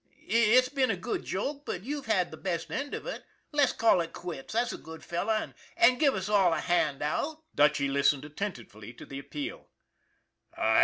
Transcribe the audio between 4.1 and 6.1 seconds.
quits, there's a good fellow, and and